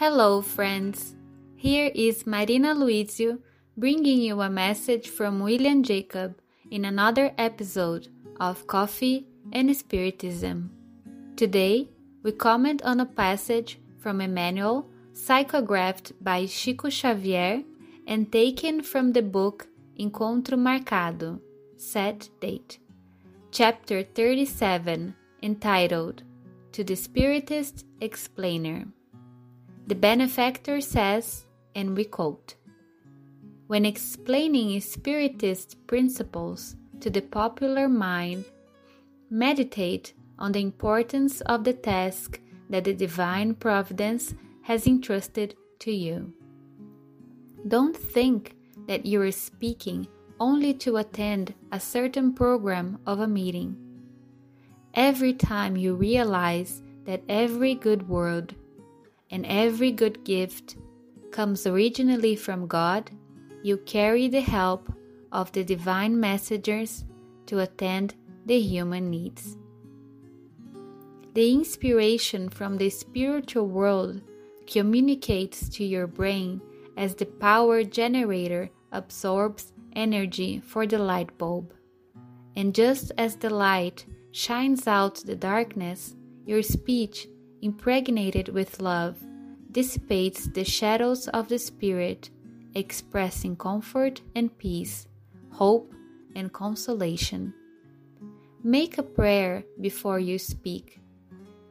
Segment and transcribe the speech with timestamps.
[0.00, 1.14] Hello, friends.
[1.56, 3.38] Here is Marina Luizio
[3.76, 8.08] bringing you a message from William Jacob in another episode
[8.40, 10.70] of Coffee and Spiritism.
[11.36, 11.90] Today,
[12.22, 17.62] we comment on a passage from Emmanuel, psychographed by Chico Xavier
[18.06, 21.40] and taken from the book Encontro Marcado,
[21.76, 22.78] set date.
[23.52, 26.22] Chapter 37, entitled
[26.72, 28.86] To the Spiritist Explainer.
[29.86, 32.54] The benefactor says, and we quote
[33.66, 38.44] When explaining Spiritist principles to the popular mind,
[39.30, 46.32] meditate on the importance of the task that the divine providence has entrusted to you.
[47.66, 48.54] Don't think
[48.86, 50.06] that you are speaking
[50.38, 53.76] only to attend a certain program of a meeting.
[54.94, 58.54] Every time you realize that every good word
[59.30, 60.76] and every good gift
[61.30, 63.10] comes originally from God,
[63.62, 64.92] you carry the help
[65.32, 67.04] of the divine messengers
[67.46, 68.14] to attend
[68.46, 69.56] the human needs.
[71.34, 74.22] The inspiration from the spiritual world
[74.66, 76.60] communicates to your brain
[76.96, 81.72] as the power generator absorbs energy for the light bulb.
[82.56, 87.28] And just as the light shines out the darkness, your speech
[87.62, 89.18] impregnated with love,
[89.72, 92.30] dissipates the shadows of the Spirit,
[92.74, 95.06] expressing comfort and peace,
[95.50, 95.92] hope
[96.34, 97.52] and consolation.
[98.62, 101.00] Make a prayer before you speak.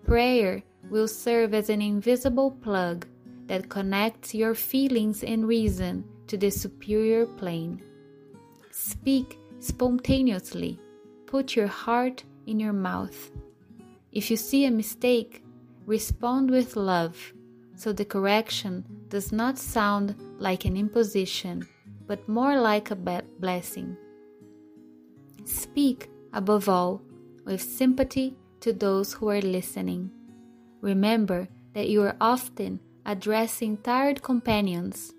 [0.03, 3.05] Prayer will serve as an invisible plug
[3.47, 7.81] that connects your feelings and reason to the superior plane.
[8.71, 10.79] Speak spontaneously.
[11.25, 13.31] Put your heart in your mouth.
[14.11, 15.43] If you see a mistake,
[15.89, 17.33] respond with love,
[17.75, 21.67] so the correction does not sound like an imposition,
[22.05, 23.97] but more like a blessing.
[25.45, 27.01] Speak, above all,
[27.43, 30.11] with sympathy to those who are listening.
[30.81, 35.11] Remember that you are often addressing tired companions.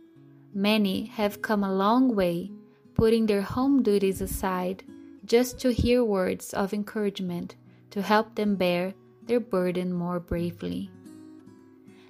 [0.55, 2.53] Many have come a long way,
[2.95, 4.85] putting their home duties aside
[5.25, 7.57] just to hear words of encouragement
[7.91, 8.95] to help them bear
[9.31, 10.91] their burden more bravely.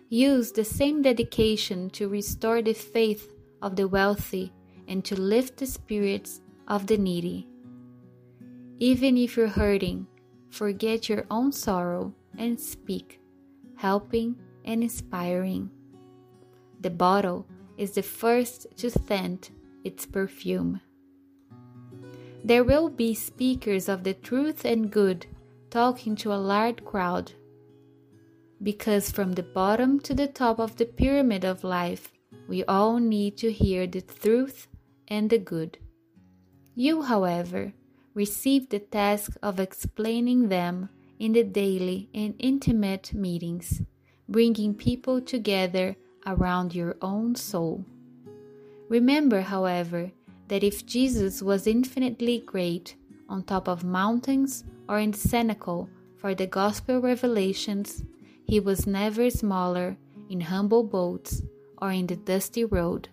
[0.09, 4.51] Use the same dedication to restore the faith of the wealthy
[4.89, 7.47] and to lift the spirits of the needy.
[8.79, 10.07] Even if you're hurting,
[10.49, 13.21] forget your own sorrow and speak,
[13.77, 15.71] helping and inspiring.
[16.81, 19.51] The bottle is the first to scent
[19.85, 20.81] its perfume.
[22.43, 25.27] There will be speakers of the truth and good
[25.71, 27.33] talking to a large crowd.
[28.63, 32.13] Because from the bottom to the top of the pyramid of life,
[32.49, 34.69] we all need to hear the truth
[35.09, 35.79] and the good.
[36.75, 37.73] You, however,
[38.15, 40.89] receive the task of explaining them
[41.19, 43.83] in the daily and intimate meetings,
[44.29, 47.85] bringing people together around your own soul.
[48.89, 50.11] Remember, however,
[50.49, 52.97] that if Jesus was infinitely great
[53.29, 58.03] on top of mountains or in cenacle for the gospel revelations,
[58.45, 59.97] he was never smaller
[60.29, 61.43] in humble boats
[61.81, 63.09] or in the dusty road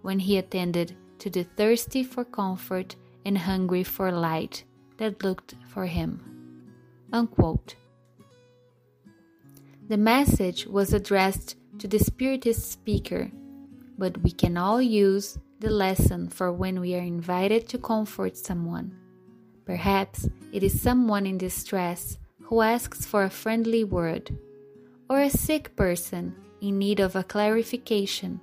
[0.00, 2.96] when he attended to the thirsty for comfort
[3.26, 4.64] and hungry for light
[4.96, 6.64] that looked for him.
[7.12, 7.74] Unquote.
[9.88, 13.30] The message was addressed to the Spiritist speaker,
[13.98, 18.96] but we can all use the lesson for when we are invited to comfort someone.
[19.68, 24.34] Perhaps it is someone in distress who asks for a friendly word,
[25.10, 28.40] or a sick person in need of a clarification.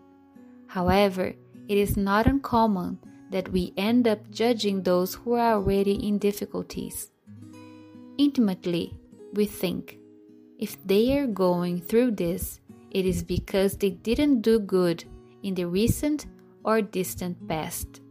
[0.67, 1.33] However,
[1.67, 2.99] it is not uncommon
[3.31, 7.09] that we end up judging those who are already in difficulties.
[8.19, 8.93] Intimately,
[9.33, 9.97] we think
[10.59, 12.59] if they are going through this,
[12.91, 15.03] it is because they didn't do good
[15.41, 16.27] in the recent
[16.63, 18.01] or distant past.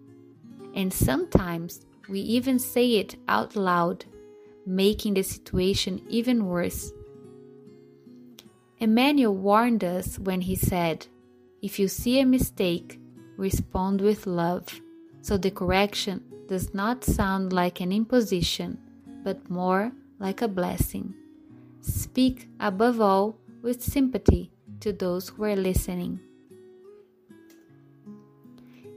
[0.75, 4.05] And sometimes we even say it out loud,
[4.67, 6.93] making the situation even worse.
[8.79, 11.07] Emmanuel warned us when he said,
[11.63, 13.01] If you see a mistake,
[13.37, 14.81] respond with love,
[15.23, 18.79] so the correction does not sound like an imposition,
[19.23, 21.15] but more like a blessing.
[21.81, 24.51] Speak above all with sympathy
[24.81, 26.21] to those who are listening.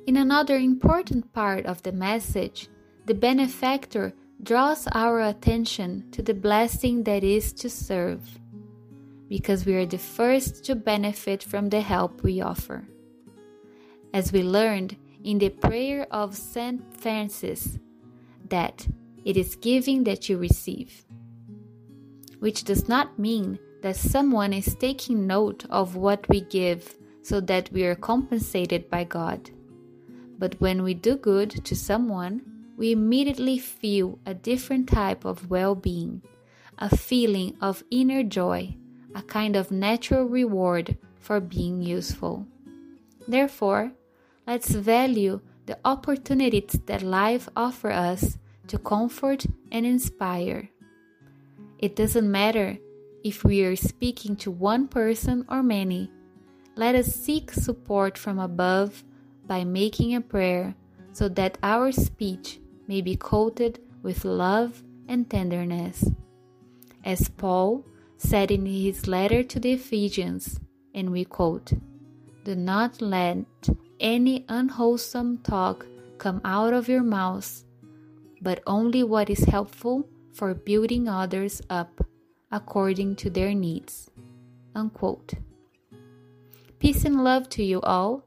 [0.07, 2.69] In another important part of the message,
[3.05, 8.21] the benefactor draws our attention to the blessing that is to serve.
[9.29, 12.87] because we are the first to benefit from the help we offer.
[14.13, 16.81] As we learned in the prayer of St.
[16.95, 17.77] Francis,
[18.47, 18.87] that
[19.25, 21.03] it is giving that you receive,
[22.39, 27.69] which does not mean that someone is taking note of what we give so that
[27.73, 29.51] we are compensated by God.
[30.37, 32.41] But when we do good to someone,
[32.77, 36.21] we immediately feel a different type of well being,
[36.77, 38.75] a feeling of inner joy,
[39.15, 42.45] a kind of natural reward for being useful.
[43.27, 43.91] Therefore,
[44.45, 48.37] let's value the opportunities that life offers us
[48.67, 50.69] to comfort and inspire.
[51.79, 52.77] It doesn't matter
[53.23, 56.11] if we are speaking to one person or many.
[56.75, 59.03] Let us seek support from above
[59.47, 60.75] by making a prayer
[61.13, 66.05] so that our speech may be coated with love and tenderness.
[67.03, 67.85] As Paul
[68.17, 70.59] said in his letter to the Ephesians,
[70.93, 71.71] and we quote,
[72.43, 73.45] Do not let
[73.99, 75.85] any unwholesome talk
[76.17, 77.65] come out of your mouths,
[78.41, 82.05] but only what is helpful for building others up
[82.51, 84.09] according to their needs.
[84.75, 85.33] Unquote.
[86.79, 88.26] Peace and love to you all,